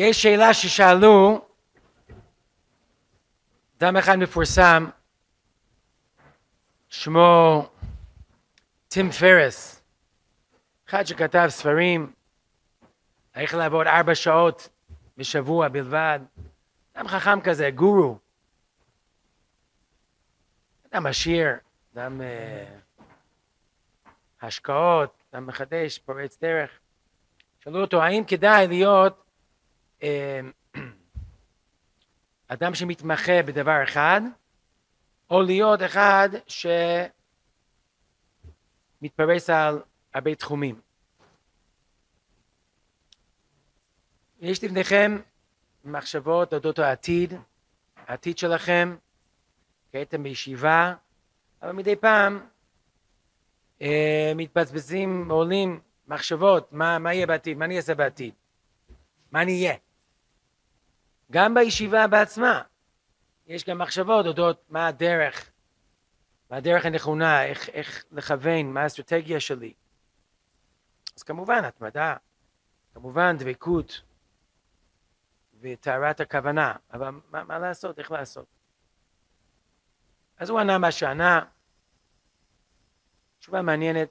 יש 0.00 0.22
שאלה 0.22 0.54
ששאלו, 0.54 1.46
אדם 3.78 3.96
אחד 3.96 4.16
מפורסם, 4.16 4.86
שמו 6.88 7.68
טים 8.88 9.10
פרס, 9.10 9.82
אחד 10.88 11.04
שכתב 11.04 11.46
ספרים, 11.48 12.12
איך 13.34 13.54
לעבוד 13.54 13.86
ארבע 13.86 14.14
שעות 14.14 14.68
בשבוע 15.16 15.68
בלבד, 15.68 16.20
אדם 16.94 17.08
חכם 17.08 17.40
כזה, 17.40 17.70
גורו, 17.70 18.18
אדם 20.92 21.06
עשיר, 21.06 21.48
אדם 21.94 22.20
uh, 22.20 24.06
השקעות, 24.42 25.22
אדם 25.32 25.46
מחדש, 25.46 25.98
פורץ 25.98 26.38
דרך. 26.40 26.70
שאלו 27.60 27.80
אותו, 27.80 28.02
האם 28.02 28.24
כדאי 28.24 28.66
להיות 28.68 29.27
אדם 32.48 32.74
שמתמחה 32.74 33.42
בדבר 33.42 33.84
אחד, 33.84 34.20
או 35.30 35.42
להיות 35.42 35.82
אחד 35.82 36.28
שמתפרס 39.00 39.50
על 39.50 39.82
הרבה 40.14 40.34
תחומים. 40.34 40.80
יש 44.40 44.64
לפניכם 44.64 45.18
מחשבות 45.84 46.54
אודות 46.54 46.78
העתיד, 46.78 47.34
העתיד 48.06 48.38
שלכם, 48.38 48.96
הייתם 49.92 50.22
בישיבה, 50.22 50.94
אבל 51.62 51.72
מדי 51.72 51.96
פעם 51.96 52.46
אה, 53.82 54.32
מתבזבזים, 54.36 55.30
עולים 55.30 55.80
מחשבות, 56.08 56.72
מה, 56.72 56.98
מה 56.98 57.14
יהיה 57.14 57.26
בעתיד, 57.26 57.58
מה 57.58 57.64
אני 57.64 57.76
אעשה 57.76 57.94
בעתיד, 57.94 58.34
מה 59.32 59.42
אני 59.42 59.52
אהיה. 59.52 59.76
גם 61.30 61.54
בישיבה 61.54 62.06
בעצמה 62.06 62.62
יש 63.46 63.64
גם 63.64 63.78
מחשבות 63.78 64.26
אודות 64.26 64.64
מה 64.68 64.86
הדרך, 64.86 65.50
מה 66.50 66.56
הדרך 66.56 66.86
הנכונה, 66.86 67.44
איך, 67.44 67.68
איך 67.68 68.04
לכוון, 68.12 68.72
מה 68.72 68.82
האסטרטגיה 68.82 69.40
שלי. 69.40 69.72
אז 71.16 71.22
כמובן 71.22 71.64
התמדה, 71.64 72.16
כמובן 72.94 73.36
דבקות 73.38 74.02
וטהרת 75.60 76.20
הכוונה, 76.20 76.76
אבל 76.92 77.08
מה, 77.30 77.44
מה 77.44 77.58
לעשות, 77.58 77.98
איך 77.98 78.10
לעשות? 78.10 78.46
אז 80.38 80.50
הוא 80.50 80.60
ענה 80.60 80.78
מה 80.78 80.92
שענה, 80.92 81.44
תשובה 83.38 83.62
מעניינת 83.62 84.08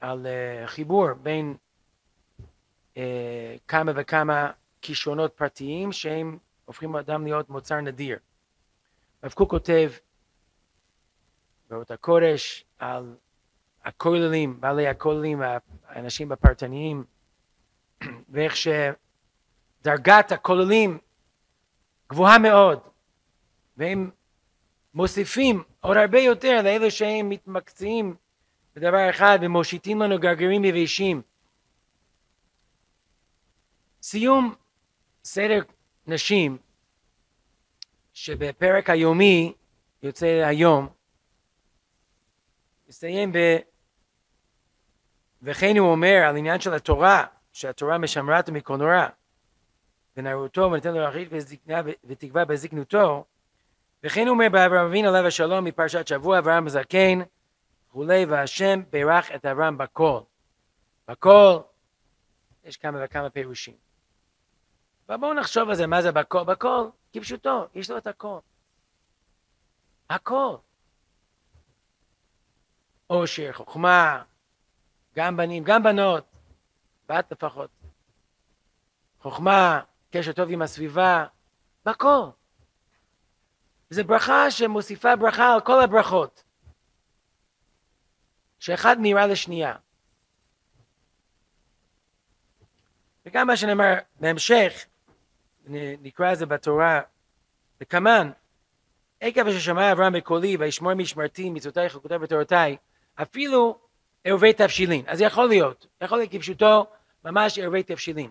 על 0.00 0.26
uh, 0.26 0.66
חיבור 0.66 1.12
בין 1.12 1.56
uh, 2.94 2.98
כמה 3.68 3.92
וכמה 3.94 4.50
כישרונות 4.82 5.32
פרטיים 5.32 5.92
שהם 5.92 6.38
הופכים 6.64 6.96
אדם 6.96 7.24
להיות 7.24 7.50
מוצר 7.50 7.80
נדיר. 7.80 8.18
רב 9.24 9.32
קוק 9.32 9.50
כותב 9.50 9.90
באות 11.70 11.90
הקודש 11.90 12.64
על 12.78 13.16
הכוללים, 13.84 14.60
בעלי 14.60 14.88
הכוללים, 14.88 15.42
האנשים 15.86 16.32
הפרטניים, 16.32 17.04
ואיך 18.32 18.54
שדרגת 18.56 20.32
הכוללים 20.32 20.98
גבוהה 22.10 22.38
מאוד, 22.38 22.80
והם 23.76 24.10
מוסיפים 24.94 25.62
עוד 25.80 25.96
הרבה 25.96 26.18
יותר 26.18 26.62
לאלה 26.62 26.90
שהם 26.90 27.28
מתמקצעים 27.28 28.16
בדבר 28.76 29.10
אחד 29.10 29.38
ומושיטים 29.42 30.00
לנו 30.02 30.18
גרגירים 30.18 30.64
יבשים. 30.64 31.22
סיום 34.02 34.54
סדר 35.24 35.60
נשים 36.06 36.58
שבפרק 38.12 38.90
היומי 38.90 39.52
יוצא 40.02 40.26
היום 40.26 40.88
מסתיים 42.88 43.32
ב... 43.32 43.56
וכן 45.42 45.76
הוא 45.76 45.90
אומר 45.90 46.24
על 46.28 46.36
עניין 46.36 46.60
של 46.60 46.74
התורה 46.74 47.24
שהתורה 47.52 47.98
משמרת 47.98 48.48
מכל 48.48 48.76
נורא 48.76 49.06
ונערותו 50.16 50.60
ונותן 50.60 50.94
לו 50.94 51.04
רחית 51.04 51.28
ותקווה 52.04 52.44
בזקנותו 52.44 53.24
וכן 54.04 54.26
הוא 54.26 54.34
אומר 54.34 54.46
באברהם 54.52 54.86
אבינו 54.86 55.08
עליו 55.08 55.26
השלום 55.26 55.64
מפרשת 55.64 56.06
שבוע 56.06 56.38
אברהם 56.38 56.66
הזקן 56.66 57.18
וכולי 57.88 58.24
והשם 58.24 58.82
בירך 58.90 59.30
את 59.34 59.46
אברהם 59.46 59.78
בכל 59.78 60.20
בכל 61.08 61.58
יש 62.64 62.76
כמה 62.76 63.04
וכמה 63.04 63.30
פירושים 63.30 63.89
בואו 65.16 65.34
נחשוב 65.34 65.68
על 65.68 65.74
זה, 65.74 65.86
מה 65.86 66.02
זה 66.02 66.12
בכל? 66.12 66.44
בכל, 66.44 66.88
כפשוטו, 67.12 67.66
יש 67.74 67.90
לו 67.90 67.98
את 67.98 68.06
הכל. 68.06 68.38
הכל. 70.10 70.56
עושר, 73.06 73.52
חוכמה, 73.52 74.22
גם 75.16 75.36
בנים, 75.36 75.64
גם 75.64 75.82
בנות, 75.82 76.24
בת 77.08 77.32
לפחות. 77.32 77.70
חוכמה, 79.20 79.80
קשר 80.10 80.32
טוב 80.32 80.50
עם 80.50 80.62
הסביבה, 80.62 81.26
בכל. 81.84 82.30
זו 83.90 84.04
ברכה 84.04 84.50
שמוסיפה 84.50 85.16
ברכה 85.16 85.54
על 85.54 85.60
כל 85.60 85.80
הברכות. 85.82 86.42
שאחד 88.58 88.96
נראה 89.00 89.26
לשנייה. 89.26 89.76
וגם 93.26 93.46
מה 93.46 93.56
שנאמר 93.56 93.94
בהמשך, 94.20 94.86
נקרא 96.02 96.34
זה 96.34 96.46
בתורה, 96.46 97.00
וכמן, 97.80 98.30
עקב 99.20 99.50
ששמע 99.50 99.92
אברהם 99.92 100.12
בקולי 100.12 100.56
וישמור 100.56 100.94
משמרתי 100.94 101.50
מצוותי 101.50 101.88
חוקותי 101.88 102.14
ותורתי, 102.14 102.76
אפילו 103.22 103.78
ערבי 104.24 104.52
תבשילין. 104.52 105.04
אז 105.06 105.20
יכול 105.20 105.48
להיות, 105.48 105.86
יכול 106.00 106.18
להיות 106.18 106.32
כפשוטו 106.32 106.86
ממש 107.24 107.58
ערבי 107.58 107.82
תבשילין. 107.82 108.30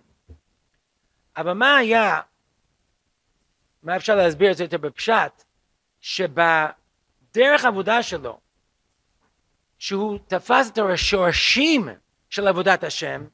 אבל 1.38 1.54
מה 1.54 1.78
היה, 1.78 2.22
מה 3.84 3.96
אפשר 3.96 4.16
להסביר 4.16 4.52
את 4.52 4.58
זה 4.58 4.64
יותר 4.64 4.78
בפשט, 4.78 5.44
שבדרך 6.02 7.66
עבודה 7.66 8.04
שלו, 8.04 8.40
שהוא 9.78 10.20
תפס 10.28 10.70
את 10.70 10.78
השורשים 10.78 11.88
של 12.30 12.48
עבודת 12.48 12.84
השם, 12.84 13.26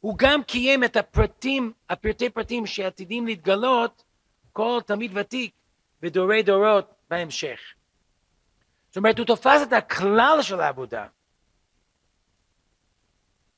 הוא 0.00 0.14
גם 0.18 0.42
קיים 0.42 0.84
את 0.84 0.96
הפרטים, 0.96 1.72
הפרטי 1.88 2.30
פרטים 2.30 2.66
שעתידים 2.66 3.26
להתגלות 3.26 4.04
כל 4.52 4.80
תלמיד 4.86 5.12
ותיק 5.14 5.52
בדורי 6.02 6.42
דורות 6.42 6.94
בהמשך. 7.10 7.60
זאת 8.88 8.96
אומרת, 8.96 9.18
הוא 9.18 9.26
תופס 9.26 9.62
את 9.62 9.72
הכלל 9.72 10.38
של 10.42 10.60
העבודה 10.60 11.06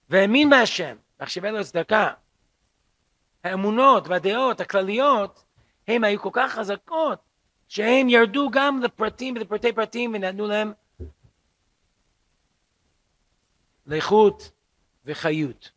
והאמין 0.09 0.51
בהשם, 0.51 0.97
מחשבי 1.21 1.51
לו 1.51 1.65
צדקה. 1.65 2.13
האמונות 3.45 4.09
והדעות 4.09 4.61
הכלליות 4.61 5.45
הם 5.89 6.05
היו 6.05 6.21
כל 6.21 6.31
כך 6.33 6.53
חזקות 6.53 7.19
שהם 7.69 8.09
ירדו 8.09 8.51
גם 8.53 8.83
לפרטים 8.83 9.35
ולפרטי 9.35 9.73
פרטים 9.73 10.15
ונתנו 10.15 10.47
להם 10.47 10.73
לאיכות 13.87 14.51
וחיות. 15.05 15.71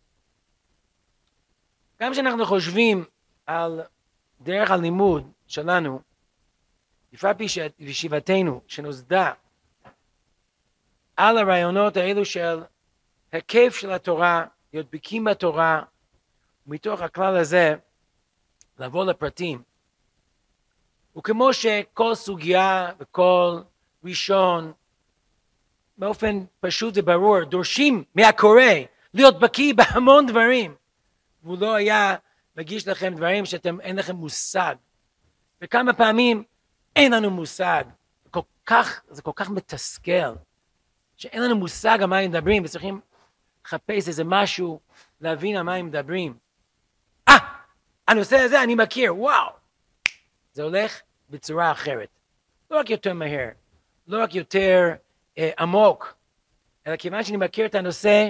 גם 2.02 2.12
כשאנחנו 2.12 2.46
חושבים 2.46 3.06
על 3.46 3.82
דרך 4.42 4.72
הלימוד 4.72 5.32
שלנו, 5.48 6.00
בפרט 7.14 7.38
בישיבתנו 7.80 8.62
שנוסדה 8.68 9.32
על 11.18 11.38
הרעיונות 11.38 11.98
האלו 11.98 12.26
של 12.26 12.64
היקף 13.32 13.76
של 13.76 13.92
התורה, 13.92 14.46
להיות 14.74 14.88
בקים 14.92 15.24
בתורה, 15.24 15.82
ומתוך 16.68 17.02
הכלל 17.02 17.38
הזה 17.38 17.76
לבוא 18.80 19.06
לפרטים. 19.06 19.62
וכמו 21.18 21.54
שכל 21.54 22.16
סוגיה 22.16 22.92
וכל 23.00 23.62
ראשון 24.04 24.74
באופן 25.98 26.46
פשוט 26.60 26.94
וברור 26.98 27.44
דורשים 27.44 28.04
מהקורא 28.16 28.62
להיות 29.14 29.40
בקיא 29.40 29.74
בהמון 29.74 30.26
דברים 30.26 30.76
והוא 31.46 31.58
לא 31.60 31.76
היה 31.76 32.16
מגיש 32.56 32.88
לכם 32.88 33.14
דברים 33.16 33.46
שאתם 33.46 33.82
אין 33.82 33.96
לכם 33.96 34.16
מושג. 34.16 34.76
וכמה 35.62 35.94
פעמים 35.94 36.44
אין 36.96 37.14
לנו 37.14 37.32
מושג. 37.32 37.84
כל 38.32 38.42
כך, 38.66 39.02
זה 39.10 39.22
כל 39.22 39.32
כך 39.36 39.50
מתסכל, 39.50 40.34
שאין 41.18 41.44
לנו 41.44 41.56
מושג 41.56 41.98
על 42.02 42.06
מה 42.06 42.18
הם 42.18 42.32
מדברים, 42.32 42.64
וצריכים 42.66 43.02
לחפש 43.66 44.08
איזה 44.08 44.24
משהו, 44.24 44.80
להבין 45.22 45.56
על 45.56 45.64
מה 45.64 45.76
הם 45.76 45.86
מדברים. 45.86 46.38
אה, 47.28 47.38
הנושא 48.08 48.38
הזה 48.38 48.64
אני 48.64 48.76
מכיר, 48.76 49.16
וואו. 49.16 49.50
זה 50.54 50.64
הולך 50.64 51.02
בצורה 51.30 51.72
אחרת. 51.72 52.10
לא 52.72 52.80
רק 52.80 52.90
יותר 52.90 53.14
מהר, 53.14 53.50
לא 54.08 54.24
רק 54.24 54.36
יותר 54.36 54.94
אה, 55.38 55.52
עמוק, 55.60 56.16
אלא 56.88 56.96
כיוון 56.96 57.24
שאני 57.24 57.38
מכיר 57.38 57.66
את 57.66 57.76
הנושא, 57.76 58.30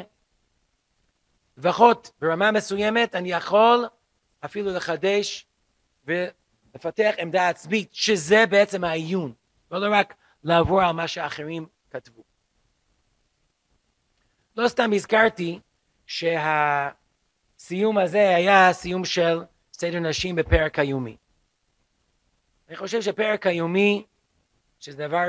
לפחות 1.57 2.11
ברמה 2.21 2.51
מסוימת 2.51 3.15
אני 3.15 3.31
יכול 3.31 3.85
אפילו 4.45 4.73
לחדש 4.73 5.47
ולפתח 6.05 7.11
עמדה 7.17 7.49
עצמית, 7.49 7.89
שזה 7.93 8.45
בעצם 8.45 8.83
העיון, 8.83 9.33
לא 9.71 9.87
רק 9.91 10.13
לעבור 10.43 10.81
על 10.81 10.91
מה 10.91 11.07
שאחרים 11.07 11.67
כתבו. 11.91 12.23
לא 14.55 14.67
סתם 14.67 14.93
הזכרתי 14.93 15.59
שהסיום 16.05 17.97
הזה 17.97 18.35
היה 18.35 18.73
סיום 18.73 19.05
של 19.05 19.43
סדר 19.73 19.99
נשים 19.99 20.35
בפרק 20.35 20.79
היומי. 20.79 21.17
אני 22.67 22.75
חושב 22.75 23.01
שפרק 23.01 23.47
היומי, 23.47 24.05
שזה 24.79 25.07
דבר 25.07 25.27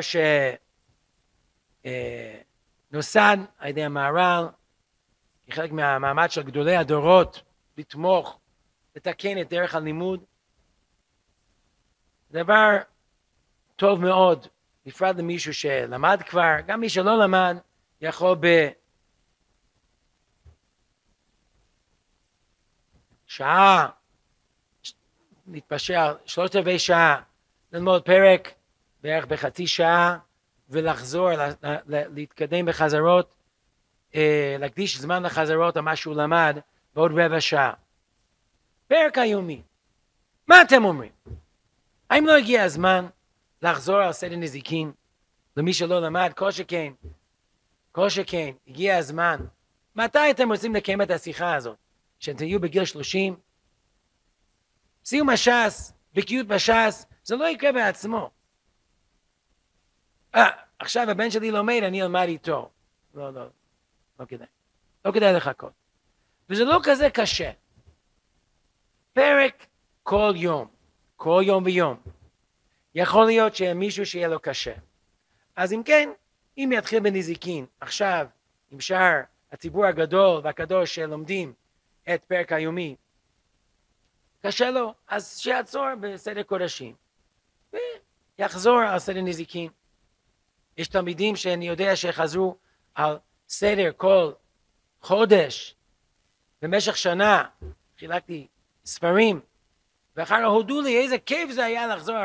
שנוסד 2.90 3.36
אה, 3.38 3.44
על 3.58 3.68
ידי 3.68 3.84
המהר"ל, 3.84 4.46
כחלק 5.46 5.72
מהמאמץ 5.72 6.30
של 6.30 6.42
גדולי 6.42 6.76
הדורות 6.76 7.42
לתמוך, 7.78 8.38
לתקן 8.96 9.40
את 9.40 9.48
דרך 9.48 9.74
הלימוד, 9.74 10.24
דבר 12.30 12.70
טוב 13.76 14.00
מאוד, 14.00 14.46
בפרט 14.86 15.16
למישהו 15.16 15.54
שלמד 15.54 16.22
כבר, 16.26 16.54
גם 16.66 16.80
מי 16.80 16.88
שלא 16.88 17.18
למד, 17.18 17.56
יכול 18.00 18.36
בשעה, 23.26 23.88
להתפשר 25.46 26.16
שלושת 26.26 26.56
רבעי 26.56 26.78
שעה, 26.78 27.22
ללמוד 27.72 28.02
פרק 28.02 28.54
בערך 29.02 29.24
בחצי 29.26 29.66
שעה 29.66 30.18
ולחזור, 30.68 31.30
להתקדם 31.86 32.66
בחזרות, 32.66 33.35
אה, 34.14 34.56
להקדיש 34.58 34.98
זמן 34.98 35.22
לחזרות 35.22 35.76
על 35.76 35.82
מה 35.82 35.96
שהוא 35.96 36.14
למד 36.14 36.58
בעוד 36.94 37.12
רבע 37.12 37.40
שעה. 37.40 37.72
פרק 38.88 39.18
היומי. 39.18 39.62
מה 40.48 40.62
אתם 40.62 40.84
אומרים? 40.84 41.12
האם 42.10 42.26
לא 42.26 42.36
הגיע 42.36 42.64
הזמן 42.64 43.06
לחזור 43.62 43.96
על 43.96 44.12
סדר 44.12 44.36
נזיקין 44.36 44.92
למי 45.56 45.72
שלא 45.72 46.00
למד? 46.00 46.32
כל 46.36 46.50
שכן, 46.50 46.92
כל 47.92 48.08
שכן, 48.08 48.50
הגיע 48.68 48.96
הזמן. 48.96 49.36
מתי 49.96 50.30
אתם 50.30 50.52
רוצים 50.52 50.74
לקיים 50.74 51.02
את 51.02 51.10
השיחה 51.10 51.54
הזאת? 51.54 51.76
כשאתם 52.20 52.38
תהיו 52.38 52.60
בגיל 52.60 52.84
שלושים? 52.84 53.36
סיום 55.04 55.30
הש"ס, 55.30 55.92
בקיאות 56.14 56.46
בש"ס, 56.46 57.06
זה 57.24 57.36
לא 57.36 57.48
יקרה 57.48 57.72
בעצמו. 57.72 58.30
אה, 60.34 60.50
עכשיו 60.78 61.10
הבן 61.10 61.30
שלי 61.30 61.50
לומד, 61.50 61.80
אני 61.86 62.02
אלמד 62.02 62.26
איתו. 62.28 62.70
לא, 63.14 63.32
לא, 63.32 63.46
לא 64.20 64.24
כדאי. 64.24 64.46
לא 65.04 65.12
כדאי 65.12 65.32
לחכות. 65.32 65.72
וזה 66.50 66.64
לא 66.64 66.80
כזה 66.84 67.10
קשה. 67.10 67.50
פרק 69.12 69.66
כל 70.02 70.32
יום, 70.36 70.68
כל 71.16 71.42
יום 71.46 71.64
ויום. 71.64 71.96
יכול 72.94 73.26
להיות 73.26 73.56
שמישהו 73.56 74.06
שיהיה 74.06 74.28
לו 74.28 74.40
קשה. 74.40 74.74
אז 75.56 75.72
אם 75.72 75.82
כן, 75.84 76.10
אם 76.58 76.70
יתחיל 76.74 77.00
בנזיקין, 77.00 77.66
עכשיו, 77.80 78.26
עם 78.70 78.80
שאר 78.80 79.20
הציבור 79.52 79.86
הגדול 79.86 80.40
והקדוש 80.44 80.94
שלומדים 80.94 81.52
את 82.14 82.24
פרק 82.24 82.52
היומי, 82.52 82.96
קשה 84.42 84.70
לו, 84.70 84.94
אז 85.08 85.38
שיעצור 85.38 85.86
בסדר 86.00 86.42
קודשים, 86.42 86.94
ויחזור 88.38 88.78
על 88.78 88.98
סדר 88.98 89.20
נזיקין. 89.20 89.70
יש 90.76 90.88
תלמידים 90.88 91.36
שאני 91.36 91.68
יודע 91.68 91.96
שחזרו 91.96 92.56
על 92.94 93.18
סדר 93.48 93.90
כל 93.96 94.32
חודש 95.00 95.74
במשך 96.62 96.96
שנה, 96.96 97.44
חילקתי 97.98 98.46
ספרים, 98.84 99.40
ואחר 100.16 100.36
כך 100.40 100.46
הודו 100.46 100.80
לי 100.80 100.98
איזה 101.02 101.18
כיף 101.18 101.50
זה 101.50 101.64
היה 101.64 101.86
לחזור, 101.86 102.16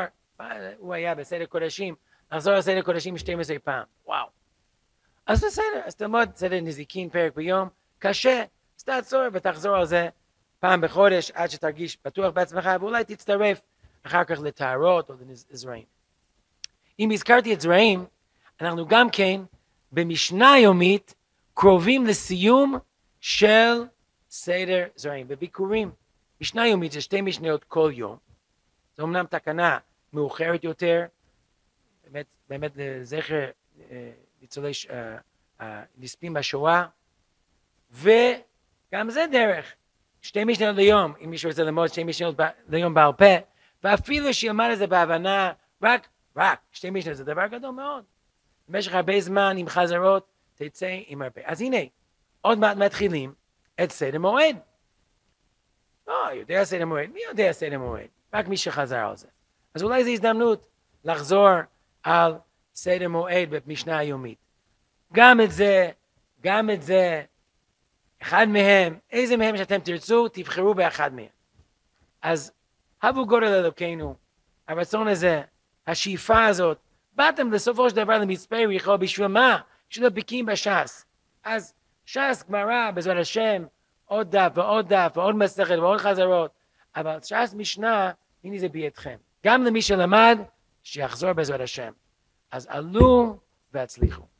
הוא 0.78 0.94
היה 0.94 1.14
בסדר 1.14 1.46
קודשים, 1.46 1.94
לחזור 2.32 2.54
לסדר 2.54 2.82
קודשים 2.82 3.18
12 3.18 3.58
פעם, 3.58 3.84
וואו. 4.06 4.26
אז 5.26 5.44
בסדר, 5.44 5.82
אז 5.84 5.94
תלמוד 5.94 6.36
סדר 6.36 6.60
נזיקין 6.60 7.10
פרק 7.10 7.34
ביום, 7.34 7.68
קשה, 7.98 8.44
אז 8.78 8.84
תעצור 8.84 9.22
ותחזור 9.32 9.76
על 9.76 9.86
זה 9.86 10.08
פעם 10.60 10.80
בחודש 10.80 11.30
עד 11.30 11.50
שתרגיש 11.50 11.98
בטוח 12.04 12.32
בעצמך, 12.32 12.70
ואולי 12.80 13.04
תצטרף 13.04 13.60
אחר 14.02 14.24
כך 14.24 14.38
לטהרות 14.40 15.10
או 15.10 15.14
לזרעים. 15.50 15.84
אם 16.98 17.10
הזכרתי 17.10 17.54
את 17.54 17.60
זרעים, 17.60 18.04
אנחנו 18.60 18.86
גם 18.86 19.10
כן 19.10 19.40
במשנה 19.92 20.58
יומית 20.58 21.14
קרובים 21.54 22.06
לסיום 22.06 22.78
של 23.20 23.84
סדר 24.30 24.86
זרעים, 24.96 25.28
בביקורים. 25.28 25.90
משנה 26.40 26.68
יומית 26.68 26.92
זה 26.92 27.00
שתי 27.00 27.20
משניות 27.20 27.64
כל 27.64 27.90
יום, 27.94 28.16
זו 28.96 29.02
אמנם 29.02 29.26
תקנה 29.26 29.78
מאוחרת 30.12 30.64
יותר, 30.64 31.04
באמת, 32.04 32.26
באמת 32.48 32.72
לזכר 32.76 33.50
אה, 33.90 34.10
ניצולי 34.40 34.72
הנספים 35.58 36.36
אה, 36.36 36.40
בשואה, 36.40 36.86
וגם 37.90 39.10
זה 39.10 39.24
דרך, 39.32 39.74
שתי 40.22 40.44
משניות 40.44 40.76
ליום, 40.76 41.14
אם 41.24 41.30
מישהו 41.30 41.50
רוצה 41.50 41.62
ללמוד 41.62 41.88
שתי 41.88 42.04
משניות 42.04 42.34
ליום 42.68 42.94
בעל 42.94 43.12
פה, 43.12 43.34
ואפילו 43.84 44.34
שילמד 44.34 44.68
את 44.72 44.78
זה 44.78 44.86
בהבנה, 44.86 45.52
רק, 45.82 46.08
רק, 46.36 46.60
שתי 46.72 46.90
משניות 46.90 47.16
זה 47.16 47.24
דבר 47.24 47.46
גדול 47.46 47.70
מאוד. 47.70 48.04
במשך 48.68 48.94
הרבה 48.94 49.20
זמן 49.20 49.56
עם 49.58 49.68
חזרות, 49.68 50.26
תצא 50.54 50.98
עם 51.06 51.22
הרבה. 51.22 51.40
אז 51.44 51.60
הנה, 51.60 51.76
עוד 52.40 52.58
מעט 52.58 52.76
מתחילים 52.76 53.34
את 53.82 53.92
סדר 53.92 54.18
מועד. 54.18 54.56
לא, 56.06 56.28
יודע 56.32 56.64
סדר 56.64 56.86
מועד, 56.86 57.10
מי 57.10 57.20
יודע 57.28 57.52
סדר 57.52 57.78
מועד? 57.78 58.08
רק 58.34 58.48
מי 58.48 58.56
שחזר 58.56 59.06
על 59.06 59.16
זה. 59.16 59.28
אז 59.74 59.82
אולי 59.82 60.04
זו 60.04 60.10
הזדמנות 60.10 60.66
לחזור 61.04 61.48
על 62.02 62.34
סדר 62.74 63.08
מועד 63.08 63.48
במשנה 63.50 63.98
היומית. 63.98 64.38
גם 65.12 65.40
את 65.40 65.50
זה, 65.50 65.90
גם 66.40 66.70
את 66.70 66.82
זה, 66.82 67.22
אחד 68.22 68.46
מהם, 68.48 68.98
איזה 69.10 69.36
מהם 69.36 69.56
שאתם 69.56 69.78
תרצו, 69.78 70.28
תבחרו 70.28 70.74
באחד 70.74 71.14
מהם. 71.14 71.26
אז 72.22 72.52
הבו 73.02 73.26
גודל 73.26 73.46
אלוקינו, 73.46 74.14
הרצון 74.68 75.08
הזה, 75.08 75.42
השאיפה 75.86 76.44
הזאת, 76.44 76.78
באתם 77.12 77.50
בסופו 77.50 77.90
של 77.90 77.96
דבר 77.96 78.18
למצפה 78.18 78.56
יריחו, 78.56 78.98
בשביל 78.98 79.26
מה? 79.26 79.58
בשביל 79.90 80.06
הביקים 80.06 80.46
בש"ס. 80.46 81.04
אז 81.44 81.74
ש"ס, 82.06 82.44
גמרא, 82.48 82.90
בעזרת 82.90 83.20
השם, 83.20 83.64
עוד 84.04 84.36
דף 84.36 84.50
ועוד 84.54 84.88
דף 84.88 85.12
ועוד 85.16 85.36
מסכת 85.36 85.78
ועוד 85.78 86.00
חזרות, 86.00 86.50
אבל 86.96 87.18
ש"ס 87.20 87.54
משנה, 87.54 88.12
הנה 88.44 88.58
זה 88.58 88.68
בידכם. 88.68 89.16
גם 89.44 89.64
למי 89.64 89.82
שלמד, 89.82 90.38
שיחזור 90.82 91.32
בעזרת 91.32 91.60
השם. 91.60 91.92
אז 92.50 92.66
עלו 92.70 93.38
והצליחו. 93.72 94.31